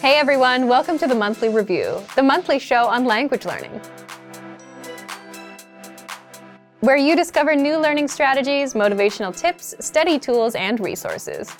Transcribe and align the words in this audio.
Hey 0.00 0.14
everyone, 0.14 0.66
welcome 0.66 0.96
to 0.96 1.06
the 1.06 1.14
Monthly 1.14 1.50
Review, 1.50 2.02
the 2.16 2.22
monthly 2.22 2.58
show 2.58 2.86
on 2.86 3.04
language 3.04 3.44
learning. 3.44 3.82
Where 6.80 6.96
you 6.96 7.14
discover 7.14 7.54
new 7.54 7.76
learning 7.76 8.08
strategies, 8.08 8.72
motivational 8.72 9.36
tips, 9.36 9.74
study 9.78 10.18
tools, 10.18 10.54
and 10.54 10.80
resources. 10.80 11.54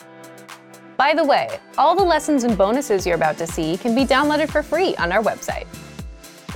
By 0.97 1.13
the 1.13 1.23
way, 1.23 1.59
all 1.77 1.95
the 1.95 2.03
lessons 2.03 2.45
and 2.45 2.57
bonuses 2.57 3.07
you're 3.07 3.15
about 3.15 3.37
to 3.37 3.47
see 3.47 3.77
can 3.77 3.95
be 3.95 4.07
downloaded 4.07 4.49
for 4.49 4.63
free 4.63 4.97
on 4.97 5.13
our 5.13 5.23
website. 5.23 5.67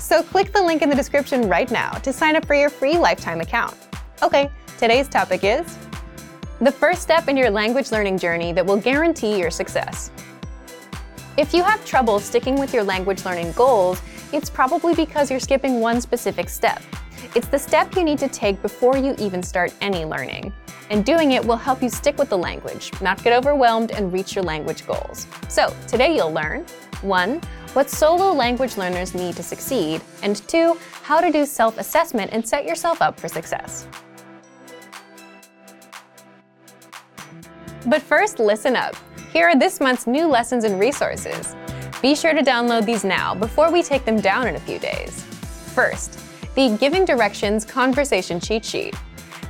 So 0.01 0.23
click 0.23 0.55
the 0.55 0.63
link 0.63 0.81
in 0.81 0.89
the 0.89 0.97
description 0.97 1.51
right 1.51 1.71
now 1.71 1.91
to 1.91 2.15
sign 2.15 2.35
up 2.35 2.47
for 2.47 2.55
your 2.55 2.71
free 2.71 2.97
lifetime 2.97 3.43
account. 3.43 3.77
Okay, 4.23 4.51
today's 4.79 5.07
topic 5.07 5.45
is 5.45 5.77
the 6.63 6.73
first 6.73 7.03
step 7.03 7.29
in 7.29 7.37
your 7.37 7.51
language 7.51 7.93
learning 7.93 8.17
journey 8.17 8.55
that 8.55 8.65
will 8.65 8.79
guarantee 8.79 9.39
your 9.39 9.51
success. 9.51 10.11
If 11.37 11.53
you 11.53 11.65
have 11.65 11.85
trouble 11.85 12.21
sticking 12.21 12.55
with 12.61 12.73
your 12.73 12.85
language 12.85 13.25
learning 13.25 13.53
goals, 13.53 14.01
it's 14.33 14.49
probably 14.49 14.95
because 14.95 15.33
you're 15.33 15.41
skipping 15.41 15.81
one 15.81 16.01
specific 16.01 16.49
step. 16.49 16.81
It's 17.35 17.49
the 17.49 17.59
step 17.59 17.97
you 17.97 18.05
need 18.05 18.19
to 18.21 18.29
take 18.29 18.63
before 18.63 18.97
you 18.97 19.17
even 19.19 19.43
start 19.43 19.75
any 19.81 20.05
learning 20.05 20.53
and 20.91 21.05
doing 21.05 21.33
it 21.33 21.45
will 21.45 21.57
help 21.57 21.83
you 21.83 21.89
stick 21.89 22.19
with 22.19 22.29
the 22.29 22.39
language, 22.39 22.93
not 23.01 23.21
get 23.25 23.33
overwhelmed, 23.33 23.91
and 23.91 24.13
reach 24.13 24.37
your 24.37 24.45
language 24.45 24.87
goals. 24.87 25.27
So, 25.49 25.75
today 25.89 26.15
you'll 26.15 26.33
learn 26.33 26.67
1. 27.03 27.41
What 27.73 27.91
solo 27.91 28.33
language 28.33 28.77
learners 28.77 29.13
need 29.13 29.35
to 29.35 29.43
succeed, 29.43 30.03
and 30.23 30.37
2. 30.47 30.79
How 31.03 31.21
to 31.21 31.33
do 31.33 31.47
self 31.47 31.79
assessment 31.79 32.31
and 32.33 32.47
set 32.47 32.65
yourself 32.65 33.03
up 33.03 33.19
for 33.19 33.27
success. 33.27 33.89
But 37.87 38.03
first, 38.03 38.39
listen 38.39 38.77
up. 38.77 38.95
Here 39.35 39.49
are 39.49 39.57
this 39.57 39.81
month's 39.81 40.07
new 40.07 40.29
lessons 40.29 40.63
and 40.63 40.79
resources. 40.79 41.57
Be 42.01 42.15
sure 42.15 42.35
to 42.35 42.41
download 42.41 42.87
these 42.87 43.03
now 43.03 43.35
before 43.35 43.69
we 43.69 43.83
take 43.83 44.05
them 44.05 44.21
down 44.21 44.47
in 44.47 44.55
a 44.55 44.61
few 44.61 44.79
days. 44.79 45.25
First, 45.75 46.21
the 46.55 46.77
Giving 46.79 47.05
Directions 47.05 47.65
Conversation 47.65 48.39
Cheat 48.39 48.65
Sheet. 48.65 48.95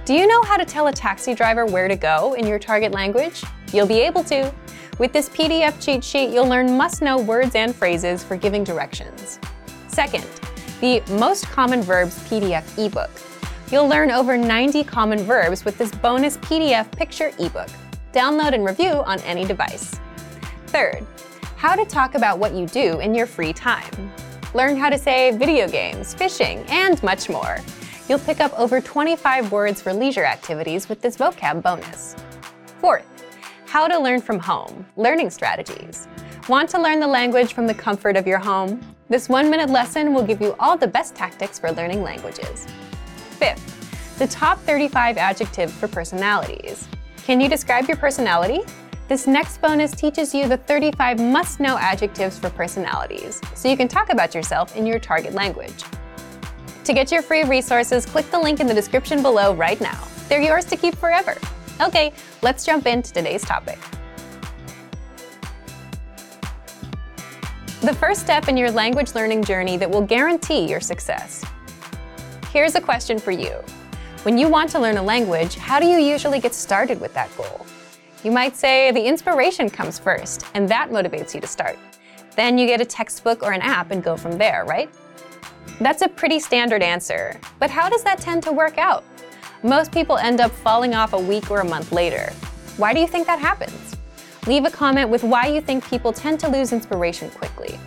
Do 0.07 0.15
you 0.15 0.27
know 0.27 0.43
how 0.43 0.57
to 0.57 0.65
tell 0.65 0.87
a 0.87 0.93
taxi 0.93 1.35
driver 1.35 1.67
where 1.67 1.87
to 1.87 1.97
go 1.97 2.33
in 2.33 2.47
your 2.47 2.59
target 2.59 2.93
language? 2.93 3.45
You'll 3.75 3.87
be 3.87 4.01
able 4.01 4.25
to. 4.25 4.51
With 4.99 5.13
this 5.13 5.29
PDF 5.29 5.79
cheat 5.85 6.03
sheet, 6.03 6.31
you'll 6.31 6.49
learn 6.49 6.79
must-know 6.79 7.19
words 7.19 7.55
and 7.55 7.77
phrases 7.77 8.25
for 8.25 8.37
giving 8.37 8.65
directions. 8.65 9.39
Second, 9.89 10.25
the 10.81 11.03
Most 11.11 11.45
Common 11.51 11.83
Verbs 11.83 12.17
PDF 12.21 12.65
ebook. 12.83 13.11
You'll 13.71 13.89
learn 13.89 14.11
over 14.11 14.39
90 14.39 14.83
common 14.85 15.19
verbs 15.25 15.63
with 15.67 15.77
this 15.77 15.91
bonus 15.91 16.39
PDF 16.39 16.91
picture 16.93 17.33
ebook. 17.39 17.69
Download 18.15 18.55
and 18.55 18.65
review 18.65 19.03
on 19.07 19.19
any 19.23 19.45
device. 19.45 19.99
Third, 20.69 21.05
how 21.57 21.75
to 21.75 21.85
talk 21.85 22.15
about 22.15 22.39
what 22.39 22.55
you 22.55 22.65
do 22.65 23.01
in 23.01 23.13
your 23.13 23.27
free 23.27 23.53
time. 23.53 24.13
Learn 24.55 24.77
how 24.77 24.89
to 24.89 24.97
say 24.97 25.37
video 25.37 25.67
games, 25.67 26.15
fishing, 26.15 26.65
and 26.69 27.03
much 27.03 27.29
more. 27.29 27.59
You'll 28.09 28.21
pick 28.21 28.39
up 28.39 28.57
over 28.57 28.81
25 28.81 29.51
words 29.51 29.83
for 29.83 29.93
leisure 29.93 30.25
activities 30.25 30.89
with 30.89 31.01
this 31.01 31.17
vocab 31.17 31.61
bonus. 31.61 32.15
Fourth, 32.79 33.05
how 33.67 33.89
to 33.89 33.99
learn 33.99 34.21
from 34.21 34.39
home, 34.39 34.87
learning 34.97 35.31
strategies. 35.31 36.07
Want 36.49 36.71
to 36.71 36.81
learn 36.81 37.01
the 37.01 37.09
language 37.09 37.53
from 37.53 37.67
the 37.67 37.75
comfort 37.75 38.17
of 38.17 38.29
your 38.29 38.39
home? 38.39 38.81
This 39.09 39.29
one 39.29 39.51
minute 39.51 39.71
lesson 39.71 40.15
will 40.15 40.23
give 40.23 40.41
you 40.41 40.55
all 40.61 40.77
the 40.77 40.87
best 40.87 41.17
tactics 41.17 41.59
for 41.59 41.73
learning 41.73 42.05
languages. 42.05 42.65
Fifth, 43.41 44.19
the 44.21 44.29
top 44.29 44.61
35 44.61 45.17
adjectives 45.17 45.73
for 45.73 45.89
personalities. 45.89 46.87
Can 47.25 47.41
you 47.41 47.49
describe 47.49 47.89
your 47.89 47.97
personality? 47.97 48.61
This 49.09 49.27
next 49.27 49.63
bonus 49.63 49.93
teaches 49.93 50.35
you 50.35 50.47
the 50.47 50.59
35 50.59 51.21
must 51.21 51.59
know 51.59 51.79
adjectives 51.79 52.39
for 52.39 52.51
personalities, 52.51 53.41
so 53.55 53.67
you 53.67 53.79
can 53.79 53.89
talk 53.89 54.13
about 54.13 54.35
yourself 54.35 54.77
in 54.77 54.85
your 54.85 54.99
target 54.99 55.33
language. 55.33 55.85
To 56.85 56.93
get 56.93 57.11
your 57.11 57.23
free 57.23 57.45
resources, 57.45 58.05
click 58.05 58.31
the 58.31 58.39
link 58.39 58.61
in 58.61 58.67
the 58.67 58.75
description 58.75 59.23
below 59.23 59.55
right 59.55 59.81
now. 59.81 60.07
They're 60.29 60.43
yours 60.43 60.67
to 60.67 60.77
keep 60.77 60.97
forever. 60.97 61.39
Okay, 61.81 62.13
let's 62.43 62.67
jump 62.67 62.87
into 62.87 63.11
today's 63.11 63.43
topic. 63.43 63.79
The 67.81 67.95
first 67.95 68.21
step 68.21 68.49
in 68.49 68.57
your 68.59 68.71
language 68.71 69.15
learning 69.15 69.45
journey 69.45 69.79
that 69.79 69.91
will 69.91 70.03
guarantee 70.03 70.69
your 70.69 70.81
success. 70.81 71.43
Here's 72.51 72.75
a 72.75 72.83
question 72.83 73.19
for 73.19 73.31
you. 73.31 73.65
When 74.25 74.39
you 74.39 74.49
want 74.49 74.71
to 74.71 74.79
learn 74.79 74.97
a 74.97 75.03
language, 75.03 75.57
how 75.57 75.79
do 75.79 75.85
you 75.85 75.99
usually 75.99 76.41
get 76.41 76.55
started 76.55 76.99
with 76.99 77.13
that 77.13 77.29
goal? 77.37 77.67
You 78.23 78.31
might 78.31 78.57
say 78.57 78.91
the 78.91 79.05
inspiration 79.05 79.69
comes 79.69 79.99
first, 79.99 80.47
and 80.55 80.67
that 80.71 80.89
motivates 80.89 81.35
you 81.35 81.43
to 81.43 81.47
start. 81.47 81.79
Then 82.35 82.57
you 82.57 82.67
get 82.67 82.81
a 82.81 82.87
textbook 82.87 83.43
or 83.43 83.53
an 83.53 83.61
app 83.61 83.91
and 83.91 84.03
go 84.03 84.17
from 84.17 84.39
there, 84.39 84.65
right? 84.65 84.89
That's 85.79 86.01
a 86.01 86.09
pretty 86.09 86.41
standard 86.41 86.83
answer, 86.83 87.39
but 87.59 87.69
how 87.69 87.91
does 87.91 88.03
that 88.05 88.19
tend 88.19 88.43
to 88.45 88.53
work 88.53 88.79
out? 88.79 89.05
Most 89.63 89.93
people 89.93 90.17
end 90.17 90.41
up 90.41 90.53
falling 90.53 90.95
off 90.95 91.13
a 91.13 91.21
week 91.21 91.51
or 91.51 91.61
a 91.61 91.69
month 91.69 91.93
later. 91.93 92.33
Why 92.79 92.95
do 92.95 93.01
you 93.01 93.07
think 93.07 93.27
that 93.27 93.41
happens? 93.41 93.95
Leave 94.47 94.65
a 94.65 94.71
comment 94.71 95.11
with 95.11 95.23
why 95.23 95.49
you 95.49 95.61
think 95.61 95.87
people 95.87 96.15
tend 96.15 96.41
to 96.41 96.49
lose 96.49 96.73
inspiration 96.73 97.29
quickly. 97.29 97.79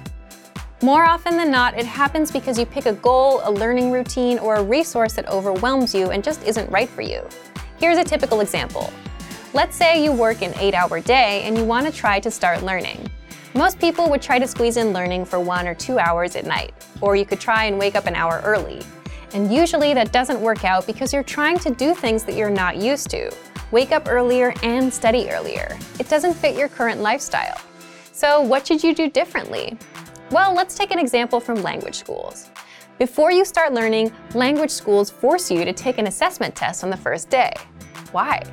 More 0.84 1.06
often 1.06 1.38
than 1.38 1.50
not, 1.50 1.76
it 1.76 1.88
happens 1.88 2.32
because 2.32 2.60
you 2.60 2.66
pick 2.68 2.86
a 2.86 2.94
goal, 2.94 3.42
a 3.44 3.52
learning 3.52 3.92
routine, 3.92 4.38
or 4.38 4.58
a 4.58 4.64
resource 4.64 5.14
that 5.14 5.28
overwhelms 5.28 5.96
you 5.96 6.12
and 6.12 6.24
just 6.24 6.44
isn't 6.44 6.70
right 6.70 6.88
for 6.88 7.02
you. 7.02 7.28
Here's 7.80 7.98
a 7.98 8.04
typical 8.04 8.42
example. 8.42 8.94
Let's 9.56 9.76
say 9.76 10.04
you 10.04 10.12
work 10.12 10.44
an 10.44 10.54
8-hour 10.54 11.00
day 11.00 11.42
and 11.46 11.58
you 11.58 11.64
want 11.64 11.88
to 11.88 11.92
try 11.92 12.20
to 12.20 12.30
start 12.30 12.62
learning. 12.62 13.10
Most 13.56 13.80
people 13.80 14.08
would 14.12 14.22
try 14.22 14.38
to 14.38 14.46
squeeze 14.46 14.78
in 14.78 14.94
learning 14.94 15.26
for 15.26 15.40
one 15.40 15.68
or 15.68 15.74
two 15.74 15.98
hours 15.98 16.36
at 16.36 16.46
night, 16.46 16.76
or 17.02 17.16
you 17.16 17.26
could 17.26 17.40
try 17.40 17.64
and 17.64 17.80
wake 17.80 17.96
up 17.96 18.06
an 18.06 18.14
hour 18.14 18.40
early. 18.46 18.84
And 19.34 19.52
usually 19.52 19.96
that 19.96 20.12
doesn't 20.12 20.40
work 20.40 20.64
out 20.64 20.86
because 20.86 21.12
you're 21.12 21.24
trying 21.24 21.58
to 21.60 21.72
do 21.72 21.96
things 21.96 22.24
that 22.26 22.36
you're 22.36 22.52
not 22.52 22.78
used 22.78 23.10
to. 23.10 23.32
Wake 23.72 23.92
up 23.92 24.08
earlier 24.08 24.54
and 24.62 24.94
study 24.94 25.28
earlier. 25.32 25.76
It 26.00 26.08
doesn't 26.08 26.36
fit 26.36 26.56
your 26.56 26.68
current 26.68 27.02
lifestyle. 27.02 27.60
So 28.12 28.42
what 28.42 28.68
should 28.68 28.84
you 28.84 28.94
do 28.94 29.10
differently? 29.10 29.76
Well, 30.32 30.54
let's 30.54 30.76
take 30.76 30.92
an 30.92 31.00
example 31.00 31.40
from 31.40 31.62
language 31.62 31.96
schools. 31.96 32.50
Before 33.00 33.32
you 33.32 33.46
start 33.46 33.74
learning, 33.74 34.12
language 34.34 34.72
schools 34.72 35.10
force 35.10 35.52
you 35.52 35.64
to 35.66 35.74
take 35.74 35.98
an 35.98 36.08
assessment 36.08 36.56
test 36.56 36.84
on 36.84 36.90
the 36.90 36.98
first 36.98 37.30
day. 37.30 37.54
Why? 38.12 38.44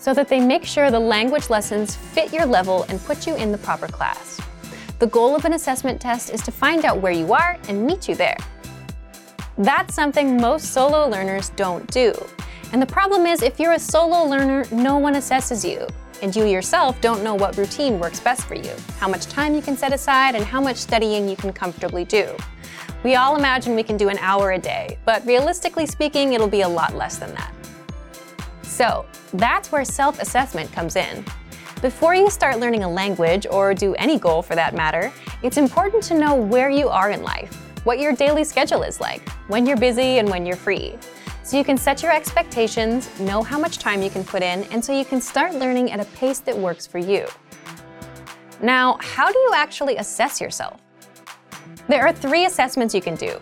so 0.00 0.14
that 0.14 0.28
they 0.28 0.40
make 0.40 0.64
sure 0.64 0.90
the 0.90 0.98
language 0.98 1.50
lessons 1.50 1.94
fit 1.94 2.32
your 2.32 2.46
level 2.46 2.84
and 2.88 2.98
put 3.04 3.26
you 3.26 3.36
in 3.36 3.52
the 3.52 3.58
proper 3.58 3.86
class. 3.86 4.40
The 4.98 5.06
goal 5.06 5.36
of 5.36 5.44
an 5.44 5.52
assessment 5.52 6.00
test 6.00 6.30
is 6.30 6.40
to 6.42 6.50
find 6.50 6.86
out 6.86 7.00
where 7.00 7.12
you 7.12 7.34
are 7.34 7.58
and 7.68 7.86
meet 7.86 8.08
you 8.08 8.14
there. 8.14 8.36
That's 9.58 9.94
something 9.94 10.40
most 10.40 10.72
solo 10.72 11.06
learners 11.06 11.50
don't 11.50 11.86
do. 11.90 12.14
And 12.72 12.80
the 12.80 12.86
problem 12.86 13.26
is 13.26 13.42
if 13.42 13.60
you're 13.60 13.74
a 13.74 13.78
solo 13.78 14.24
learner, 14.24 14.64
no 14.72 14.96
one 14.96 15.14
assesses 15.14 15.68
you. 15.68 15.86
And 16.22 16.36
you 16.36 16.44
yourself 16.44 17.00
don't 17.00 17.24
know 17.24 17.34
what 17.34 17.56
routine 17.56 17.98
works 17.98 18.20
best 18.20 18.46
for 18.46 18.54
you, 18.54 18.74
how 18.98 19.08
much 19.08 19.26
time 19.26 19.54
you 19.54 19.62
can 19.62 19.76
set 19.76 19.92
aside, 19.92 20.34
and 20.34 20.44
how 20.44 20.60
much 20.60 20.76
studying 20.76 21.28
you 21.28 21.36
can 21.36 21.52
comfortably 21.52 22.04
do. 22.04 22.36
We 23.02 23.14
all 23.14 23.36
imagine 23.36 23.74
we 23.74 23.82
can 23.82 23.96
do 23.96 24.10
an 24.10 24.18
hour 24.18 24.52
a 24.52 24.58
day, 24.58 24.98
but 25.06 25.24
realistically 25.26 25.86
speaking, 25.86 26.34
it'll 26.34 26.48
be 26.48 26.60
a 26.60 26.68
lot 26.68 26.94
less 26.94 27.16
than 27.16 27.34
that. 27.34 27.54
So 28.62 29.06
that's 29.32 29.72
where 29.72 29.84
self-assessment 29.84 30.70
comes 30.72 30.96
in. 30.96 31.24
Before 31.80 32.14
you 32.14 32.28
start 32.28 32.60
learning 32.60 32.84
a 32.84 32.90
language, 32.90 33.46
or 33.50 33.72
do 33.72 33.94
any 33.94 34.18
goal 34.18 34.42
for 34.42 34.54
that 34.54 34.74
matter, 34.74 35.10
it's 35.42 35.56
important 35.56 36.02
to 36.04 36.14
know 36.18 36.34
where 36.34 36.68
you 36.68 36.90
are 36.90 37.10
in 37.10 37.22
life, 37.22 37.54
what 37.84 37.98
your 37.98 38.12
daily 38.12 38.44
schedule 38.44 38.82
is 38.82 39.00
like, 39.00 39.26
when 39.48 39.64
you're 39.64 39.78
busy 39.78 40.18
and 40.18 40.28
when 40.28 40.44
you're 40.44 40.56
free. 40.56 40.98
So 41.50 41.56
you 41.56 41.64
can 41.64 41.76
set 41.76 42.00
your 42.00 42.12
expectations, 42.12 43.10
know 43.18 43.42
how 43.42 43.58
much 43.58 43.78
time 43.78 44.02
you 44.02 44.08
can 44.08 44.22
put 44.22 44.40
in, 44.40 44.62
and 44.70 44.84
so 44.84 44.96
you 44.96 45.04
can 45.04 45.20
start 45.20 45.52
learning 45.52 45.90
at 45.90 45.98
a 45.98 46.04
pace 46.16 46.38
that 46.38 46.56
works 46.56 46.86
for 46.86 46.98
you. 46.98 47.26
Now, 48.62 48.98
how 49.00 49.32
do 49.32 49.36
you 49.36 49.50
actually 49.52 49.96
assess 49.96 50.40
yourself? 50.40 50.80
There 51.88 52.06
are 52.06 52.12
three 52.12 52.44
assessments 52.44 52.94
you 52.94 53.02
can 53.02 53.16
do. 53.16 53.40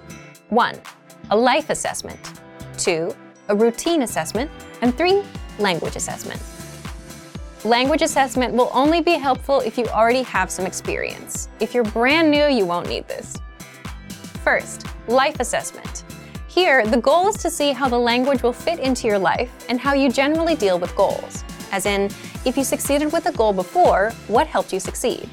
One, 0.49 0.81
a 1.28 1.37
life 1.37 1.69
assessment. 1.69 2.40
Two, 2.78 3.14
a 3.49 3.55
routine 3.55 4.00
assessment, 4.00 4.50
and 4.81 4.96
three, 4.96 5.22
language 5.58 5.94
assessment. 5.94 6.40
Language 7.62 8.00
assessment 8.00 8.54
will 8.54 8.70
only 8.72 9.02
be 9.02 9.19
helpful 9.19 9.61
if 9.61 9.76
you 9.76 9.84
already 9.88 10.22
have 10.22 10.50
some 10.50 10.64
experience. 10.64 11.50
If 11.61 11.75
you're 11.75 11.84
brand 11.84 12.31
new, 12.31 12.46
you 12.46 12.64
won't 12.64 12.88
need 12.88 13.06
this. 13.06 13.37
First, 14.43 14.87
life 15.08 15.40
assessment. 15.40 16.04
Here, 16.49 16.87
the 16.87 16.97
goal 16.97 17.29
is 17.29 17.37
to 17.43 17.50
see 17.50 17.73
how 17.73 17.91
the 17.91 17.99
language 17.99 18.43
will 18.43 18.55
fit 18.55 18.79
into 18.81 19.06
your 19.06 19.19
life 19.19 19.67
and 19.69 19.79
how 19.79 19.93
you 19.93 20.11
generally 20.11 20.56
deal 20.56 20.79
with 20.79 20.97
goals. 20.97 21.45
As 21.73 21.85
in, 21.85 22.06
if 22.47 22.56
you 22.56 22.65
succeeded 22.65 23.12
with 23.12 23.27
a 23.27 23.33
goal 23.33 23.53
before, 23.53 24.12
what 24.29 24.47
helped 24.47 24.73
you 24.73 24.81
succeed? 24.81 25.29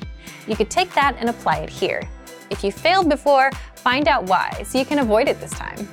You 0.46 0.58
could 0.58 0.70
take 0.70 0.94
that 0.94 1.16
and 1.18 1.30
apply 1.30 1.60
it 1.60 1.70
here. 1.70 2.08
If 2.50 2.66
you 2.66 2.72
failed 2.72 3.08
before, 3.08 3.50
find 3.76 4.10
out 4.10 4.26
why 4.26 4.62
so 4.66 4.78
you 4.78 4.84
can 4.84 5.00
avoid 5.00 5.30
it 5.30 5.40
this 5.40 5.52
time. 5.52 5.88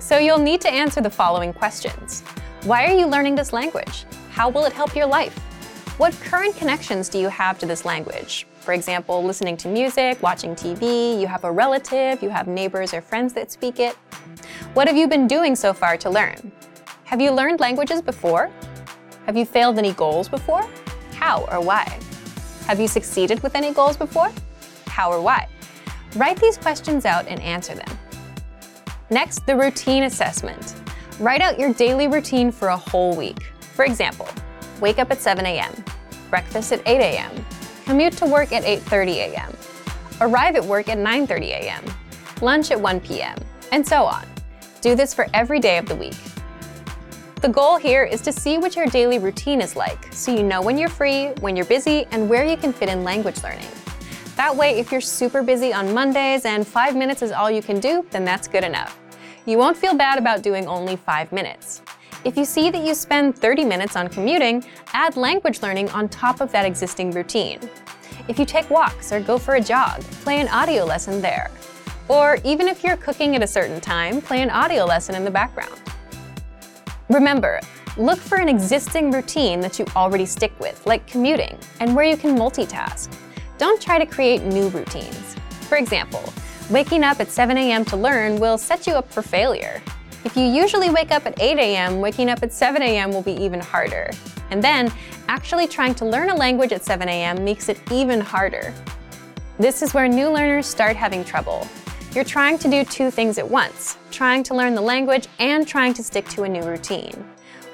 So 0.00 0.18
you'll 0.18 0.38
need 0.38 0.60
to 0.62 0.70
answer 0.70 1.00
the 1.00 1.08
following 1.08 1.52
questions. 1.52 2.22
Why 2.64 2.86
are 2.86 2.92
you 2.92 3.06
learning 3.06 3.36
this 3.36 3.52
language? 3.52 4.04
How 4.32 4.48
will 4.48 4.64
it 4.64 4.72
help 4.72 4.96
your 4.96 5.06
life? 5.06 5.38
What 5.96 6.12
current 6.14 6.56
connections 6.56 7.08
do 7.08 7.20
you 7.20 7.28
have 7.28 7.56
to 7.60 7.66
this 7.66 7.84
language? 7.84 8.48
For 8.60 8.74
example, 8.74 9.24
listening 9.24 9.56
to 9.58 9.68
music, 9.68 10.22
watching 10.22 10.54
TV, 10.54 11.18
you 11.18 11.26
have 11.26 11.44
a 11.44 11.50
relative, 11.50 12.22
you 12.22 12.28
have 12.28 12.46
neighbors 12.46 12.92
or 12.92 13.00
friends 13.00 13.32
that 13.32 13.50
speak 13.50 13.80
it. 13.80 13.96
What 14.74 14.86
have 14.86 14.96
you 14.96 15.08
been 15.08 15.26
doing 15.26 15.56
so 15.56 15.72
far 15.72 15.96
to 15.96 16.10
learn? 16.10 16.52
Have 17.04 17.20
you 17.20 17.30
learned 17.30 17.58
languages 17.58 18.02
before? 18.02 18.50
Have 19.26 19.36
you 19.36 19.46
failed 19.46 19.78
any 19.78 19.92
goals 19.94 20.28
before? 20.28 20.68
How 21.14 21.46
or 21.50 21.60
why? 21.60 21.98
Have 22.66 22.78
you 22.78 22.86
succeeded 22.86 23.42
with 23.42 23.54
any 23.54 23.72
goals 23.72 23.96
before? 23.96 24.30
How 24.86 25.10
or 25.10 25.22
why? 25.22 25.48
Write 26.16 26.38
these 26.38 26.58
questions 26.58 27.06
out 27.06 27.26
and 27.26 27.40
answer 27.40 27.74
them. 27.74 27.98
Next, 29.08 29.46
the 29.46 29.56
routine 29.56 30.04
assessment. 30.04 30.74
Write 31.18 31.40
out 31.40 31.58
your 31.58 31.72
daily 31.72 32.08
routine 32.08 32.52
for 32.52 32.68
a 32.68 32.76
whole 32.76 33.16
week. 33.16 33.42
For 33.74 33.84
example, 33.84 34.28
wake 34.80 34.98
up 34.98 35.10
at 35.10 35.20
7 35.20 35.44
a.m., 35.46 35.72
breakfast 36.28 36.72
at 36.72 36.80
8 36.86 37.00
a.m., 37.00 37.44
commute 37.84 38.14
to 38.18 38.26
work 38.26 38.52
at 38.52 38.64
8.30 38.64 39.14
a.m., 39.16 39.56
arrive 40.20 40.56
at 40.56 40.64
work 40.64 40.88
at 40.88 40.98
9.30 40.98 41.40
a.m., 41.42 41.84
lunch 42.40 42.70
at 42.70 42.80
1 42.80 43.00
p.m., 43.00 43.36
and 43.72 43.86
so 43.86 44.04
on. 44.04 44.26
Do 44.80 44.94
this 44.94 45.12
for 45.12 45.26
every 45.34 45.60
day 45.60 45.78
of 45.78 45.86
the 45.86 45.94
week. 45.94 46.16
The 47.40 47.48
goal 47.48 47.76
here 47.78 48.04
is 48.04 48.20
to 48.22 48.32
see 48.32 48.58
what 48.58 48.76
your 48.76 48.86
daily 48.86 49.18
routine 49.18 49.60
is 49.60 49.74
like, 49.74 50.12
so 50.12 50.34
you 50.34 50.42
know 50.42 50.60
when 50.60 50.76
you're 50.76 50.90
free, 50.90 51.28
when 51.40 51.56
you're 51.56 51.64
busy, 51.64 52.06
and 52.10 52.28
where 52.28 52.44
you 52.44 52.56
can 52.56 52.72
fit 52.72 52.88
in 52.88 53.02
language 53.02 53.42
learning. 53.42 53.68
That 54.36 54.54
way, 54.54 54.78
if 54.78 54.92
you're 54.92 55.00
super 55.00 55.42
busy 55.42 55.72
on 55.72 55.92
Mondays 55.92 56.44
and 56.44 56.66
five 56.66 56.96
minutes 56.96 57.22
is 57.22 57.32
all 57.32 57.50
you 57.50 57.62
can 57.62 57.80
do, 57.80 58.06
then 58.10 58.24
that's 58.24 58.48
good 58.48 58.64
enough. 58.64 58.98
You 59.46 59.58
won't 59.58 59.76
feel 59.76 59.94
bad 59.94 60.18
about 60.18 60.42
doing 60.42 60.66
only 60.66 60.96
five 60.96 61.32
minutes. 61.32 61.82
If 62.22 62.36
you 62.36 62.44
see 62.44 62.70
that 62.70 62.84
you 62.84 62.92
spend 62.92 63.38
30 63.38 63.64
minutes 63.64 63.96
on 63.96 64.08
commuting, 64.08 64.62
add 64.92 65.16
language 65.16 65.62
learning 65.62 65.88
on 65.90 66.06
top 66.06 66.42
of 66.42 66.52
that 66.52 66.66
existing 66.66 67.12
routine. 67.12 67.58
If 68.28 68.38
you 68.38 68.44
take 68.44 68.68
walks 68.68 69.10
or 69.10 69.20
go 69.20 69.38
for 69.38 69.54
a 69.54 69.60
jog, 69.60 70.02
play 70.22 70.38
an 70.38 70.48
audio 70.48 70.84
lesson 70.84 71.22
there. 71.22 71.50
Or 72.08 72.36
even 72.44 72.68
if 72.68 72.84
you're 72.84 72.98
cooking 72.98 73.36
at 73.36 73.42
a 73.42 73.46
certain 73.46 73.80
time, 73.80 74.20
play 74.20 74.42
an 74.42 74.50
audio 74.50 74.84
lesson 74.84 75.14
in 75.14 75.24
the 75.24 75.30
background. 75.30 75.80
Remember, 77.08 77.58
look 77.96 78.18
for 78.18 78.36
an 78.36 78.50
existing 78.50 79.10
routine 79.10 79.60
that 79.60 79.78
you 79.78 79.86
already 79.96 80.26
stick 80.26 80.52
with, 80.60 80.86
like 80.86 81.06
commuting, 81.06 81.58
and 81.80 81.96
where 81.96 82.04
you 82.04 82.18
can 82.18 82.36
multitask. 82.36 83.10
Don't 83.56 83.80
try 83.80 83.98
to 83.98 84.04
create 84.04 84.42
new 84.42 84.68
routines. 84.68 85.36
For 85.70 85.78
example, 85.78 86.22
waking 86.68 87.02
up 87.02 87.18
at 87.18 87.28
7 87.28 87.56
a.m. 87.56 87.82
to 87.86 87.96
learn 87.96 88.38
will 88.38 88.58
set 88.58 88.86
you 88.86 88.92
up 88.92 89.10
for 89.10 89.22
failure. 89.22 89.80
If 90.22 90.36
you 90.36 90.44
usually 90.44 90.90
wake 90.90 91.12
up 91.12 91.24
at 91.26 91.40
8 91.40 91.58
a.m., 91.58 92.00
waking 92.00 92.28
up 92.28 92.42
at 92.42 92.52
7 92.52 92.82
a.m. 92.82 93.10
will 93.10 93.22
be 93.22 93.32
even 93.32 93.58
harder. 93.58 94.10
And 94.50 94.62
then, 94.62 94.92
actually 95.28 95.66
trying 95.66 95.94
to 95.94 96.04
learn 96.04 96.28
a 96.28 96.34
language 96.34 96.72
at 96.72 96.84
7 96.84 97.08
a.m. 97.08 97.42
makes 97.42 97.70
it 97.70 97.80
even 97.90 98.20
harder. 98.20 98.74
This 99.58 99.80
is 99.80 99.94
where 99.94 100.08
new 100.08 100.28
learners 100.28 100.66
start 100.66 100.94
having 100.94 101.24
trouble. 101.24 101.66
You're 102.14 102.24
trying 102.24 102.58
to 102.58 102.68
do 102.68 102.84
two 102.84 103.10
things 103.10 103.38
at 103.38 103.48
once, 103.48 103.96
trying 104.10 104.42
to 104.44 104.54
learn 104.54 104.74
the 104.74 104.80
language 104.82 105.26
and 105.38 105.66
trying 105.66 105.94
to 105.94 106.02
stick 106.02 106.28
to 106.30 106.42
a 106.42 106.48
new 106.48 106.64
routine. 106.64 107.14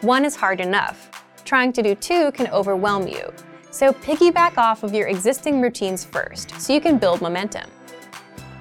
One 0.02 0.24
is 0.24 0.36
hard 0.36 0.60
enough. 0.60 1.10
Trying 1.44 1.72
to 1.72 1.82
do 1.82 1.94
two 1.94 2.30
can 2.32 2.46
overwhelm 2.48 3.08
you. 3.08 3.32
So 3.70 3.92
piggyback 3.92 4.56
off 4.56 4.84
of 4.84 4.94
your 4.94 5.08
existing 5.08 5.60
routines 5.60 6.04
first, 6.04 6.60
so 6.60 6.72
you 6.72 6.80
can 6.80 6.98
build 6.98 7.22
momentum. 7.22 7.68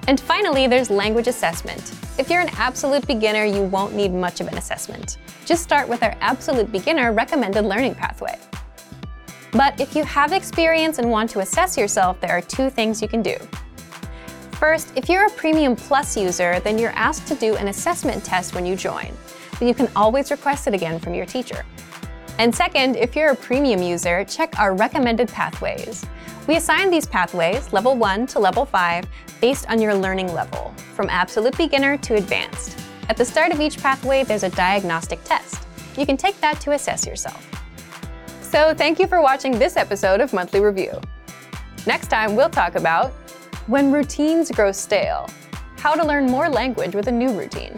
And 0.08 0.20
finally, 0.20 0.68
there's 0.68 0.88
language 0.88 1.26
assessment. 1.26 1.92
If 2.16 2.30
you're 2.30 2.40
an 2.40 2.50
absolute 2.54 3.04
beginner, 3.08 3.44
you 3.44 3.62
won't 3.62 3.92
need 3.92 4.14
much 4.14 4.40
of 4.40 4.46
an 4.46 4.56
assessment. 4.56 5.18
Just 5.44 5.64
start 5.64 5.88
with 5.88 6.02
our 6.04 6.14
Absolute 6.20 6.70
Beginner 6.70 7.12
recommended 7.12 7.64
learning 7.64 7.96
pathway. 7.96 8.38
But 9.50 9.80
if 9.80 9.96
you 9.96 10.04
have 10.04 10.32
experience 10.32 10.98
and 10.98 11.10
want 11.10 11.30
to 11.30 11.40
assess 11.40 11.76
yourself, 11.76 12.20
there 12.20 12.30
are 12.30 12.40
two 12.40 12.70
things 12.70 13.02
you 13.02 13.08
can 13.08 13.20
do. 13.20 13.36
First, 14.52 14.92
if 14.96 15.08
you're 15.08 15.26
a 15.26 15.30
Premium 15.30 15.74
Plus 15.74 16.16
user, 16.16 16.60
then 16.60 16.78
you're 16.78 16.90
asked 16.90 17.26
to 17.28 17.34
do 17.34 17.56
an 17.56 17.68
assessment 17.68 18.24
test 18.24 18.54
when 18.54 18.64
you 18.64 18.76
join, 18.76 19.12
but 19.52 19.62
you 19.62 19.74
can 19.74 19.88
always 19.96 20.30
request 20.30 20.66
it 20.66 20.74
again 20.74 21.00
from 21.00 21.14
your 21.14 21.26
teacher. 21.26 21.64
And 22.38 22.54
second, 22.54 22.96
if 22.96 23.16
you're 23.16 23.30
a 23.30 23.36
Premium 23.36 23.82
user, 23.82 24.24
check 24.24 24.58
our 24.58 24.74
recommended 24.74 25.28
pathways. 25.28 26.04
We 26.46 26.56
assign 26.56 26.90
these 26.90 27.06
pathways, 27.06 27.72
level 27.72 27.96
1 27.96 28.26
to 28.28 28.38
level 28.38 28.64
5, 28.64 29.04
based 29.46 29.70
on 29.70 29.80
your 29.80 29.94
learning 29.94 30.34
level, 30.34 30.74
from 30.96 31.08
absolute 31.08 31.56
beginner 31.56 31.96
to 31.96 32.16
advanced. 32.16 32.76
At 33.08 33.16
the 33.16 33.24
start 33.24 33.52
of 33.52 33.60
each 33.60 33.78
pathway, 33.78 34.24
there's 34.24 34.42
a 34.42 34.50
diagnostic 34.50 35.22
test. 35.22 35.68
You 35.96 36.04
can 36.04 36.16
take 36.16 36.40
that 36.40 36.60
to 36.62 36.72
assess 36.72 37.06
yourself. 37.06 37.48
So 38.40 38.74
thank 38.74 38.98
you 38.98 39.06
for 39.06 39.22
watching 39.22 39.56
this 39.56 39.76
episode 39.76 40.20
of 40.20 40.32
Monthly 40.32 40.58
Review. 40.58 41.00
Next 41.86 42.08
time, 42.08 42.34
we'll 42.34 42.50
talk 42.50 42.74
about 42.74 43.12
when 43.68 43.92
routines 43.92 44.50
grow 44.50 44.72
stale, 44.72 45.30
how 45.76 45.94
to 45.94 46.04
learn 46.04 46.26
more 46.26 46.48
language 46.48 46.96
with 46.96 47.06
a 47.06 47.12
new 47.12 47.30
routine. 47.38 47.76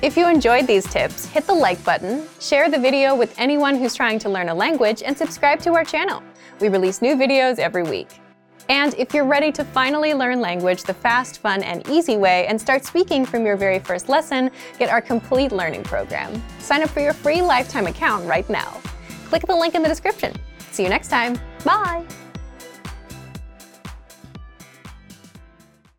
If 0.00 0.16
you 0.16 0.28
enjoyed 0.28 0.68
these 0.68 0.86
tips, 0.86 1.26
hit 1.26 1.44
the 1.44 1.54
like 1.54 1.82
button, 1.82 2.28
share 2.40 2.70
the 2.70 2.78
video 2.78 3.16
with 3.16 3.34
anyone 3.36 3.74
who's 3.74 3.96
trying 3.96 4.20
to 4.20 4.28
learn 4.28 4.48
a 4.48 4.54
language, 4.54 5.02
and 5.02 5.18
subscribe 5.18 5.58
to 5.62 5.74
our 5.74 5.84
channel. 5.84 6.22
We 6.60 6.68
release 6.68 7.02
new 7.02 7.16
videos 7.16 7.58
every 7.58 7.82
week. 7.82 8.20
And 8.68 8.94
if 8.94 9.14
you're 9.14 9.24
ready 9.24 9.50
to 9.52 9.64
finally 9.64 10.12
learn 10.12 10.40
language 10.40 10.82
the 10.82 10.94
fast, 10.94 11.38
fun, 11.38 11.62
and 11.62 11.88
easy 11.88 12.16
way 12.16 12.46
and 12.46 12.60
start 12.60 12.84
speaking 12.84 13.24
from 13.24 13.46
your 13.46 13.56
very 13.56 13.78
first 13.78 14.08
lesson, 14.08 14.50
get 14.78 14.90
our 14.90 15.00
complete 15.00 15.52
learning 15.52 15.84
program. 15.84 16.42
Sign 16.58 16.82
up 16.82 16.90
for 16.90 17.00
your 17.00 17.14
free 17.14 17.40
lifetime 17.40 17.86
account 17.86 18.26
right 18.26 18.48
now. 18.50 18.80
Click 19.26 19.46
the 19.46 19.56
link 19.56 19.74
in 19.74 19.82
the 19.82 19.88
description. 19.88 20.34
See 20.70 20.82
you 20.82 20.88
next 20.88 21.08
time. 21.08 21.38
Bye! 21.64 22.06